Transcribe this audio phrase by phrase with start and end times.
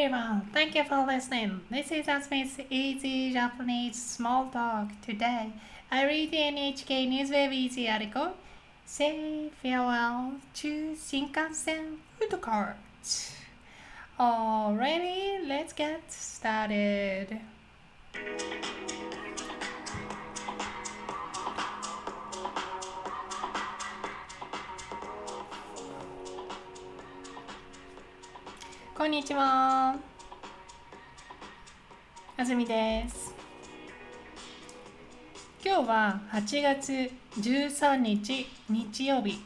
[0.00, 1.60] everyone, thank you for listening.
[1.68, 4.88] This is Asmi's Easy Japanese Small Talk.
[5.02, 5.52] Today,
[5.90, 8.32] I read the NHK Newsweb Easy article.
[8.86, 12.76] Say farewell to Shinkansen food court.
[14.18, 17.38] Alrighty, let's get started.
[29.00, 29.96] こんにちは。
[32.36, 33.34] あずみです。
[35.64, 39.42] 今日は8月13日日曜日。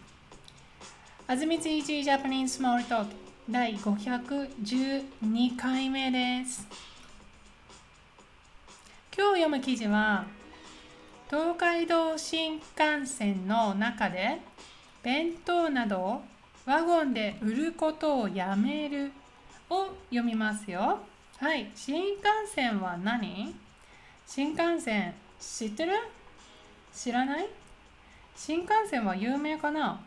[1.28, 3.06] あずみつ Easy Japanese Small Talk
[3.48, 6.66] 第512回目です。
[9.16, 10.26] 今日読む記事は
[11.30, 14.40] 東海道新幹線の中で
[15.04, 16.22] 弁当などを
[16.66, 19.12] ワゴンで売ることをやめる
[19.70, 20.98] を読みますよ。
[21.38, 22.22] はい、新幹
[22.54, 23.54] 線は何？
[24.26, 25.92] 新幹線知ってる？
[26.94, 27.48] 知らない？
[28.36, 30.00] 新幹線は有名かな？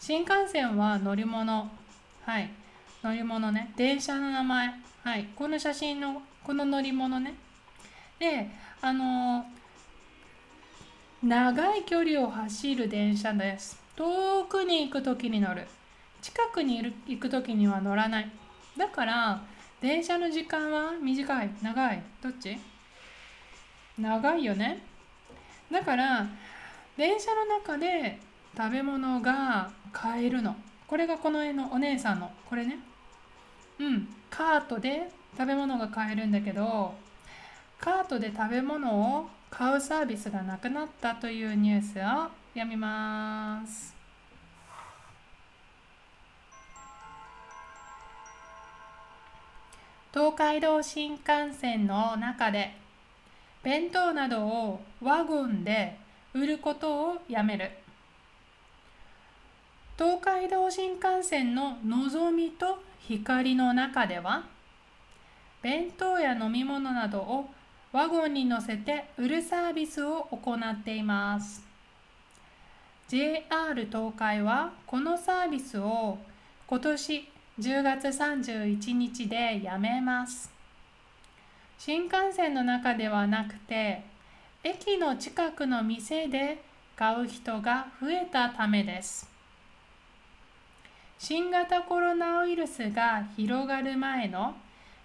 [0.00, 1.70] 新幹線は乗り物。
[2.24, 2.50] はい、
[3.02, 3.72] 乗り物ね。
[3.76, 4.74] 電車の名前。
[5.02, 7.34] はい、この写真のこの乗り物ね。
[8.18, 8.50] で、
[8.80, 9.46] あの
[11.22, 13.80] 長い距離を走る電車です。
[13.96, 15.66] 遠くに行くときに乗る。
[16.26, 18.28] 近くにいる行く時には乗らない。
[18.76, 19.40] だから
[19.80, 22.02] 電車の時間は短い長い。
[22.20, 22.58] どっち？
[23.96, 24.82] 長いよね。
[25.70, 26.26] だから
[26.96, 28.18] 電車の中で
[28.56, 30.56] 食べ物が買えるの。
[30.88, 32.80] これがこの絵のお姉さんのこれね。
[33.78, 34.08] うん。
[34.28, 36.92] カートで食べ物が買えるんだけど
[37.78, 43.95] カートで食べ物を買うサービスがなくなったというニュースを読みます。
[50.16, 52.74] 東海道新幹線の中で
[53.62, 55.98] 弁当などをワゴンで
[56.32, 57.70] 売ることをやめる。
[59.98, 64.44] 東海道新幹線ののぞみと光の中では
[65.60, 67.50] 弁当や飲み物などを
[67.92, 71.62] ワゴンに乗せて売るサービスを行っています。
[73.08, 73.42] JR
[73.84, 76.16] 東海はこのサービスを
[76.66, 77.28] 今年
[77.58, 80.52] 10月31日でやめます。
[81.78, 84.02] 新幹線の中ではなくて
[84.62, 86.62] 駅の近くの店で
[86.96, 89.30] 買う人が増えたためです。
[91.18, 94.54] 新型コロナウイルスが広がる前の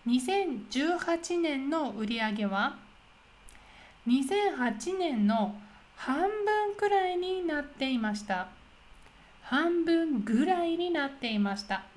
[0.05, 2.75] 2018年の売り上げは
[4.07, 5.55] 2008年の
[5.95, 8.49] 半分くらいになっていました。
[9.41, 11.90] 半分ぐらいになっていました。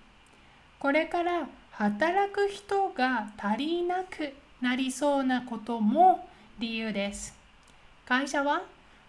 [0.85, 6.29] これから働く人が足りなくなりそうなことも
[6.59, 7.35] 理由です。
[8.05, 8.61] 会社は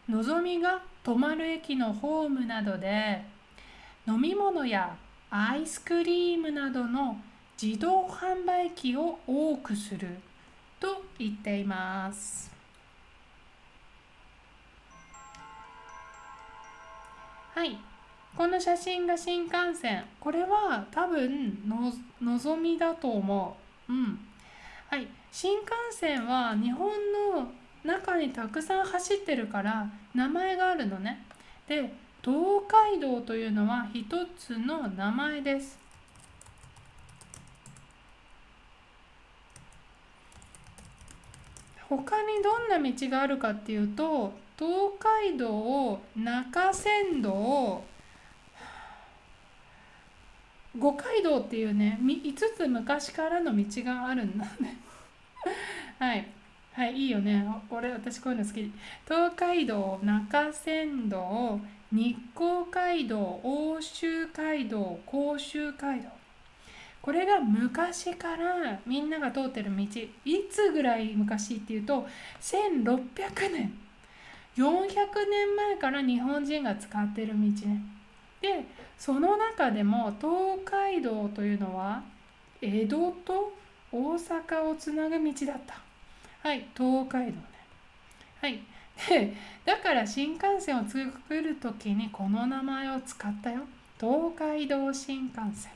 [0.08, 3.26] のぞみが止まる駅のホームなどで
[4.08, 4.96] 飲み物や
[5.30, 7.18] アイスクリームなどの
[7.62, 10.08] 自動販売機を多くする
[10.80, 12.50] と言っています。
[17.54, 17.78] はい。
[18.36, 20.04] この写真が新幹線。
[20.20, 23.58] これは多分ののぞみだと思
[23.88, 23.94] う。
[23.94, 24.20] うん。
[24.90, 25.08] はい。
[25.32, 26.90] 新幹線は日本
[27.34, 27.50] の
[27.84, 31.26] 中にたくさん走ってるから名前があるのね。
[31.68, 34.06] で、東海道というのは一
[34.38, 35.86] つの名前です。
[41.88, 47.84] 他にどんな道があるかっていうと東海道中山道
[50.78, 54.78] 五街道っていうね5つ昔からの道があるんだね。
[56.00, 56.28] はい。
[56.74, 57.48] はいいいよね。
[57.70, 58.72] これ私こういうの好き。
[59.08, 66.10] 東海道中山道日光街道奥州街道甲州街道。
[67.02, 69.84] これが昔からみんなが通ってる道。
[69.84, 72.06] いつぐらい昔っていうと
[72.42, 73.74] 1600年。
[74.58, 77.36] 400年前から日本人が使ってる道
[77.68, 77.95] ね。
[78.46, 78.64] で
[78.98, 82.04] その中でも東海道というのは
[82.62, 83.54] 江戸と
[83.92, 85.82] 大阪をつなぐ道だった。
[86.48, 87.42] はい東海道ね。
[88.42, 88.60] はい。
[89.10, 89.34] で
[89.66, 93.62] だから新幹線を作る時にこの名前を使ったよ。
[94.00, 95.72] 東海道新幹線。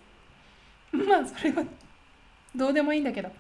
[1.08, 1.64] まあそれは
[2.56, 3.32] どうでもいいんだけど。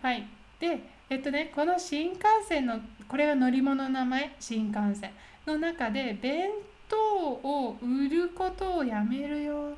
[0.00, 0.24] はい。
[0.60, 0.78] で
[1.10, 5.10] えっとねこの新幹線のこれが乗り物の名前新幹線
[5.46, 9.74] の中で弁当を売ることをやめるよ。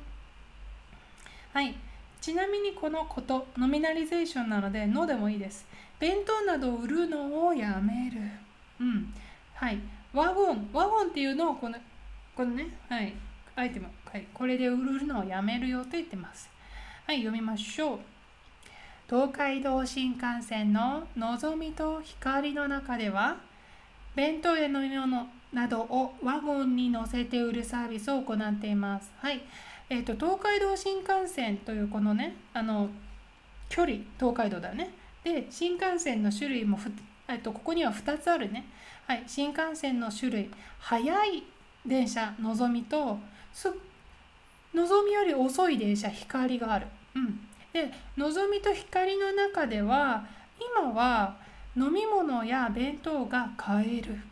[1.53, 1.75] はい。
[2.21, 5.65] ちなみにこのことノミナリゼーションなのでのでもいいです。
[5.99, 8.21] 弁当などを売るのをやめる。
[8.79, 9.13] うん。
[9.53, 9.79] はい。
[10.13, 10.69] ワゴン。
[10.71, 11.77] ワゴンっていうのをこの
[12.35, 13.13] このねはい。
[13.55, 16.49] アイテム、はい、これで売るのをやめるよと言ってます。
[17.05, 17.17] はい。
[17.17, 17.99] 読みましょう。
[19.09, 23.35] 東海道新幹線ののぞみと光の中では
[24.15, 29.11] 弁当や飲み物ななどをワゴンに乗せて売るサービスを行っています。
[29.19, 29.41] はい。
[29.89, 32.89] え、ー、と、東海道新幹線というこのね、あの、
[33.67, 34.93] 距離、東海道だね。
[35.23, 36.79] で、新幹線の種類も
[37.27, 38.65] えっ、ー、と、ここには2つあるね。
[39.05, 39.23] はい。
[39.27, 41.43] 新幹線の種類、速い
[41.85, 43.19] 電車、のぞみと、
[44.73, 46.87] のぞみより遅い電車、光がある。
[47.15, 47.39] うん。
[47.73, 50.25] で、のぞみと光の中では、
[50.79, 51.35] 今は
[51.75, 54.30] 飲み物や弁当が買える。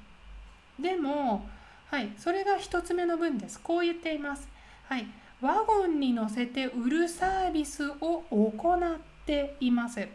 [0.81, 1.47] でも、
[1.91, 3.59] はい、それが1つ目の文です。
[3.59, 4.47] こう言っています。
[4.87, 5.05] はい、
[5.41, 10.07] ワゴンに乗せて売るサービスを行っています。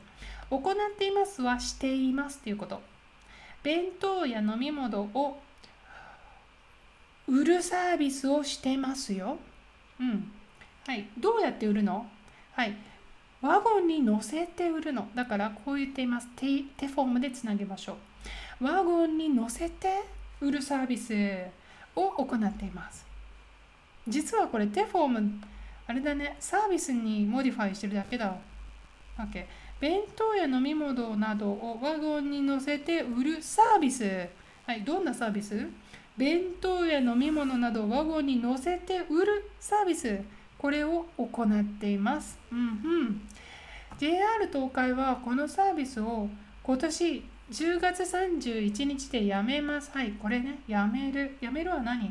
[0.51, 2.81] 行っていますはしていますということ。
[3.63, 5.41] 弁当や飲み物を
[7.27, 9.39] 売るサービスをしてますよ。
[9.99, 10.31] うん。
[10.87, 11.07] はい。
[11.19, 12.07] どうやって売るの？
[12.53, 12.77] はい。
[13.41, 15.09] ワゴンに乗せて売るの。
[15.15, 16.29] だからこう言っています。
[16.37, 17.97] 手手フォームでつなげましょ
[18.61, 18.65] う。
[18.65, 20.03] ワゴンに乗せて
[20.45, 21.15] 売るサービス
[21.97, 23.07] を行っています。
[24.07, 25.41] 実はこれて form、
[25.87, 28.37] あれだね、サービスに modify してるだけだ。
[29.19, 29.47] OK。
[29.81, 34.05] 弁当や飲み物などをワゴンに乗せて売るサービス。
[34.67, 35.69] はい、どんなサービス？
[36.17, 40.21] 弁当や飲み物などワゴンに乗せて売るサービス。
[40.59, 42.39] これを行っています。
[42.51, 43.29] うんうん。
[43.99, 46.29] JR 東海はこのサービスを
[46.63, 49.91] 今年10月31日でやめます。
[49.93, 51.37] はい、これね、やめる。
[51.41, 52.11] やめるは何？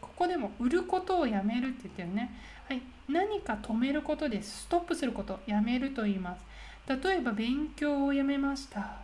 [0.00, 2.34] ここでも売ることをやめるって言ってるね。
[2.68, 4.42] はい、何か止めることで。
[4.42, 6.40] ストップすること、やめると言います。
[6.88, 8.96] 例えば、勉強をやめました。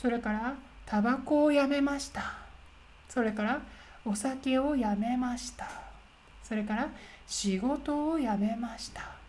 [0.00, 0.54] それから、
[0.86, 2.38] タバコをやめました。
[3.08, 3.60] それから、
[4.04, 5.66] お酒をやめました。
[6.42, 6.88] それから、
[7.26, 9.23] 仕事をやめました。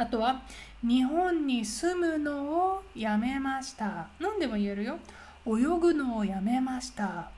[0.00, 0.40] あとは
[0.82, 4.08] 日本に住むのをやめました。
[4.18, 4.98] 何でも言えるよ。
[5.46, 7.30] 泳ぐのをやめました。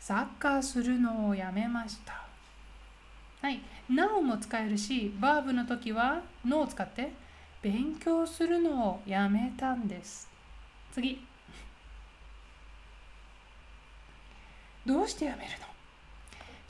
[0.00, 2.24] サッカーするのをやめました。
[3.42, 3.60] はい。
[3.90, 7.12] なおも使えるしバーブの時はのを使って
[7.60, 10.30] 勉強するのをやめたんです。
[10.94, 11.22] 次。
[14.86, 15.66] どうしてやめるの？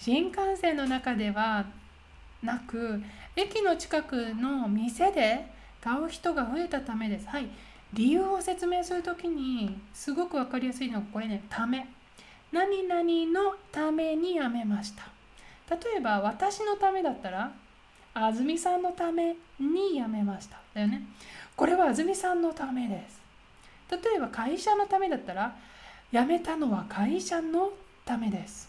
[0.01, 1.65] 新幹線の中では
[2.43, 3.03] なく
[3.37, 5.47] 駅の近くの店で
[5.81, 7.27] 買う人が増えたためです。
[7.29, 7.49] はい。
[7.93, 11.87] 理由を説明するときにすごく分かりやすいのがこれね、ため。
[12.53, 13.03] 何々
[13.33, 15.05] のためにやめました。
[15.71, 17.53] 例えば私のためだったら、
[18.15, 20.59] 安住さんのためにやめました。
[20.75, 21.03] だよね。
[21.57, 23.21] これは安住さんのためです。
[23.91, 25.55] 例えば会社のためだったら、
[26.13, 27.73] 辞めたのは会社の
[28.05, 28.68] ためです。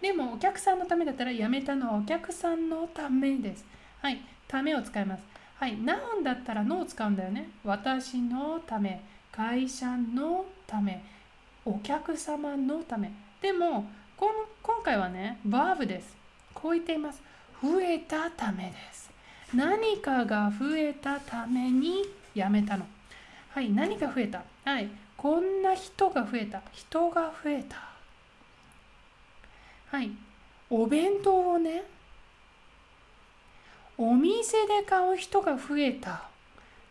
[0.00, 3.64] でもお客さんのためだったらやめたのはお客さんのためです。
[4.00, 5.24] はい、ためを使います。
[5.56, 7.50] はい、ナウンだったらのを使うんだよね。
[7.64, 9.00] 私のため、
[9.32, 11.02] 会社のため、
[11.64, 13.10] お客様のため。
[13.42, 16.16] でも、この今回はね、バーブです。
[16.54, 17.20] こう言っています。
[17.60, 19.10] 増えたためです。
[19.52, 22.86] 何かが増えたためにやめたの。
[23.50, 24.42] はい、何か増えた？
[24.64, 26.62] はい、こんな人が増えた。
[26.72, 27.87] 人が増えた。
[29.90, 30.10] はい。
[30.70, 31.84] お弁当をね、
[33.96, 36.28] お店で買う人が増えた。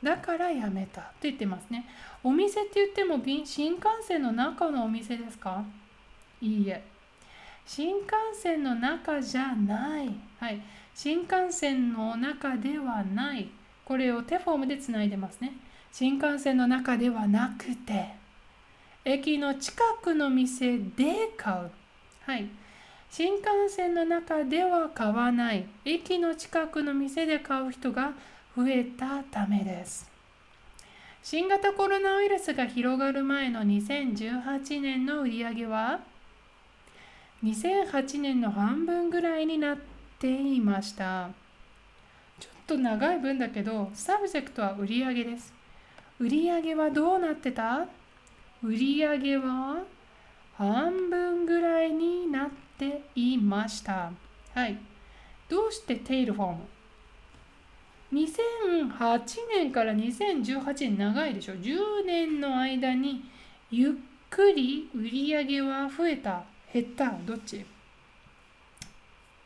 [0.03, 1.85] だからやめたって言ってますね。
[2.23, 5.63] お店って言っても新幹線の中のお店ですか？
[6.41, 6.83] いいえ。
[7.65, 10.09] 新幹線の中じゃない。
[10.39, 10.61] はい。
[10.93, 13.49] 新幹線の中ではない。
[13.85, 15.53] これを手フォームでつないでますね。
[15.91, 18.09] 新幹線の中ではなくて、
[19.05, 21.71] 駅の近くの店で買う。
[22.25, 22.47] はい。
[23.09, 25.65] 新幹線の中では買わない。
[25.85, 28.11] 駅の近くの店で買う人が
[28.55, 30.09] 増えたためです。
[31.23, 35.99] 新型コロナウイルスが広がる前の2018年の売り上げは
[37.43, 39.77] 2008年の半分ぐらいになっ
[40.19, 41.29] ていました。
[42.39, 45.53] ちょっと長い文だけど subject は売り上げです。
[46.19, 47.87] 売り上げはどうなってた？
[48.63, 49.83] 売り上げは
[50.57, 52.16] 半分ぐらいにな
[52.77, 54.11] っていました。
[54.53, 54.77] はい。
[55.49, 56.59] どうしてテイルフォーム
[58.13, 59.21] ?2008
[59.55, 63.23] 年から2018年長いでしょ ?10 年の間に
[63.71, 63.91] ゆっ
[64.29, 67.11] くり売り上げは増えた減った？
[67.25, 67.65] どっち？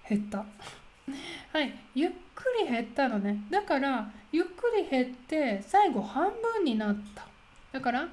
[0.09, 0.39] 減った。
[1.53, 7.25] はいゆっくり減ったのねだからゆっくり減って最後半分になった
[7.71, 8.07] だから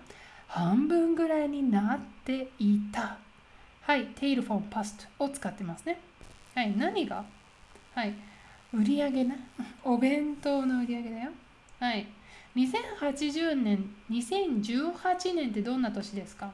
[0.47, 3.19] 半分ぐらいになっていた
[3.89, 5.99] はいテイルフォンパストを使ってますね。
[6.55, 7.25] はい何が？
[7.95, 8.13] はい
[8.75, 9.39] 売り上げね。
[9.83, 11.31] お弁当の売り上げだよ。
[11.81, 12.07] はい
[12.55, 16.53] 2080年2018年ってどんな年ですか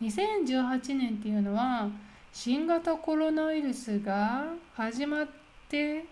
[0.00, 1.88] ？2018年っていうのは
[2.32, 5.28] 新型コロナウイルスが始まっ
[5.68, 6.04] て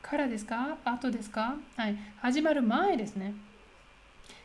[0.00, 0.78] からですか？
[0.82, 1.56] 後ですか？
[1.76, 3.34] はい始まる前ですね。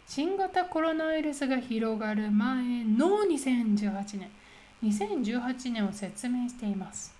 [0.05, 4.29] 新型コロナウイルスが広がる前の2018年。
[4.83, 7.13] 2018年を説明しています。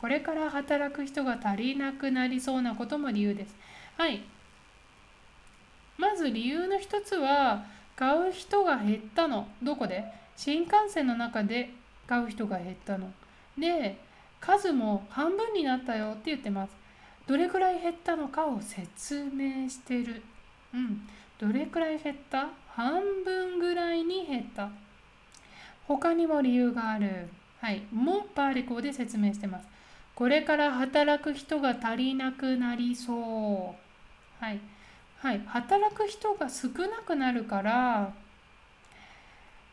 [0.00, 3.54] これから働く人が足りなくなりそうなことも理由です。
[3.96, 4.22] はい。
[5.96, 7.64] まず理由の一つは
[7.96, 9.48] 買う人が減ったの。
[9.62, 10.04] どこで？
[10.36, 11.70] 新幹線の中で
[12.06, 13.10] 買う人が減ったの。
[13.58, 13.98] で
[14.38, 16.76] 数も半分になったよって言ってます。
[17.26, 20.22] どれくらい減ったのかを説明してる。
[20.74, 21.08] うん。
[21.38, 22.48] どれくらい減った？
[22.68, 24.68] 半分ぐらいに減った。
[25.86, 27.28] 他にも理由がある
[27.60, 29.66] はいもパーリコで説明してます
[30.14, 34.60] これから働く人が足りなくなりそうはい
[35.18, 38.12] はい、働く人が少なくなるから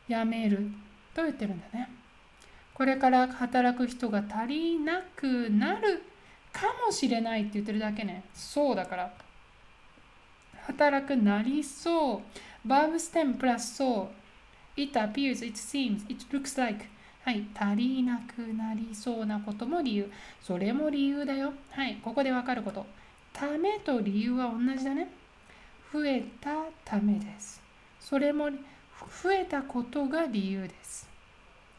[0.08, 0.70] 辞める
[1.13, 1.89] と言ってるんだね。
[2.74, 6.01] これから働く人が足りなくなる
[6.51, 8.24] かもしれないって言ってるだけね。
[8.34, 9.13] そうだから。
[10.65, 12.24] 働くなりそ
[12.65, 12.67] う。
[12.67, 14.23] バーブステムプラスそう。
[14.75, 16.86] It appears, it seems, it looks like.
[17.24, 17.46] はい。
[17.56, 20.12] 足りなくなりそうなことも理由。
[20.42, 21.53] それも理由だよ。
[21.72, 21.98] はい。
[22.03, 22.86] ここでわかること。
[23.32, 25.08] ためと理由は同じだね。
[25.94, 27.62] 増えたためです。
[28.00, 28.50] それも
[29.24, 31.08] 増えたことが理由です。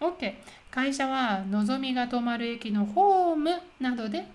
[0.01, 0.35] OK。
[0.71, 4.27] 会社はのぞみが止まる駅のホームなどで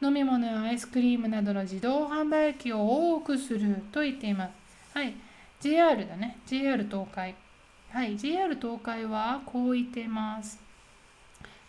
[0.00, 4.96] 飲み物やアイスクリームなどの自動販売機を多くすると言っています。
[4.96, 5.14] はい。
[5.60, 6.38] JR だね。
[6.46, 7.34] JR 東海。
[7.92, 8.16] はい。
[8.16, 10.60] JR 東海はこう言っています。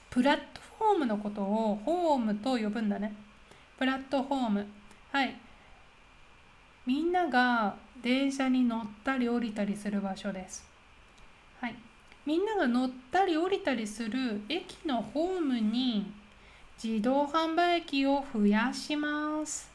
[0.09, 3.13] プラットフォームのことをホームと呼ぶんだね。
[3.77, 4.67] プラットフォーム。
[5.11, 5.35] はい。
[6.85, 10.67] みんなが電車に乗ったり降りたりする場所です。
[11.61, 11.75] はい、
[12.25, 16.11] みんなが乗ったり降りたりする駅のホームに
[16.81, 19.69] 自動販売機を増やします。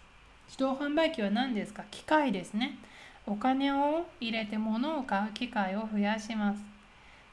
[0.49, 1.85] 自動販売機は何ですか？
[1.91, 2.79] 機械ですね。
[3.27, 6.63] お金を入れて物を買う機会を増やします。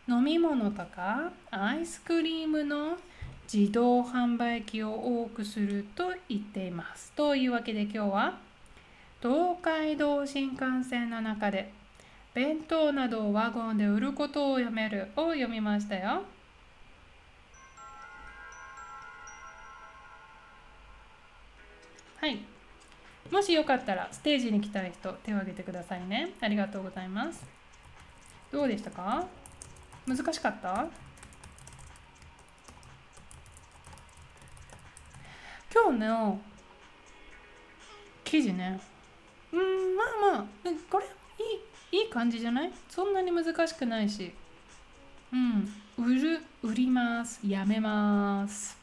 [0.07, 2.97] 飲み物とかアイスクリームの
[3.51, 7.11] 自動販売機を多くすると言っています。
[7.11, 8.37] というわけで今日は
[9.21, 11.71] 東海道新幹線の中で
[12.33, 16.23] 弁当などをワゴンで売ることをやめるを読みましたよ。
[23.31, 26.33] もしよかったらステージに来たい人手を挙げてくださいね。
[26.41, 27.43] ありがとうございます。
[28.51, 29.25] どうでしたか？
[30.05, 30.87] 難しかった？
[35.73, 36.41] 今日の
[38.25, 38.81] 記事ね。
[39.53, 40.45] うんまあまあ
[40.89, 41.05] これ
[41.91, 42.71] いいいい感じじゃない？
[42.89, 44.33] そんなに難しくないし。
[45.31, 47.39] うん売る売ります。
[47.47, 48.77] やめます。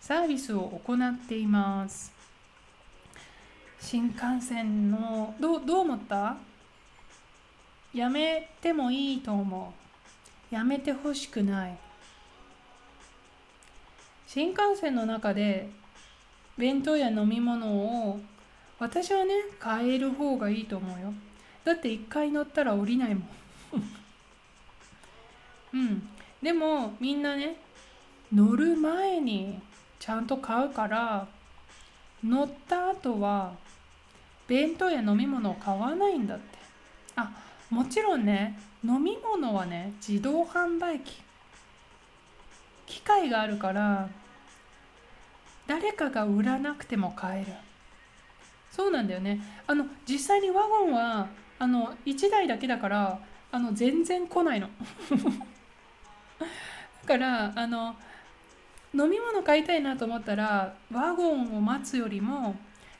[0.00, 2.21] サービスを行っています。
[3.82, 6.36] 新幹線のどどう思った？
[7.92, 9.74] やめてもいいと思
[10.50, 10.54] う。
[10.54, 11.76] やめてほしくない。
[14.26, 15.68] 新幹線の中で
[16.56, 17.66] 弁当や飲み物
[18.08, 18.20] を
[18.78, 21.12] 私はね変える方がいいと思うよ。
[21.64, 23.28] だって1回乗ったら降りないもん。
[25.74, 26.08] うん。
[26.40, 27.56] でもみんなね
[28.32, 29.60] 乗る前に
[29.98, 31.26] ちゃんと買うから
[32.24, 33.60] 乗った後は
[34.46, 36.58] 弁当や飲み物を買わないんだって。
[37.16, 37.30] あ
[37.70, 41.22] もちろんね飲み物はね自動販売機。
[42.86, 44.08] 機械があるから
[45.66, 47.52] 誰かが売らなくても買える。
[48.70, 49.40] そうなんだよね。
[49.66, 53.18] あの実際にワゴンはあの1台だけだから
[53.50, 54.68] あの全然来ないの。
[56.40, 56.46] だ
[57.06, 57.94] からあの
[58.94, 62.56] 飲み物買いたいなと思ったらワゴンを待つよりも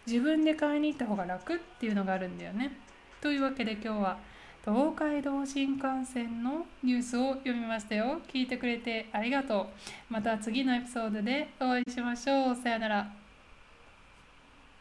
[0.07, 2.77] 自分で買いに行った方が楽っていうのがあるんだよね。
[3.21, 4.19] というわけで今日は
[4.65, 8.21] 東海道新幹線のニュースを読みましたよ。
[8.33, 9.67] 聞いてくれてありがとう。
[10.13, 12.57] また次のエピソードでお会いしましょう。
[12.57, 13.22] さよなら。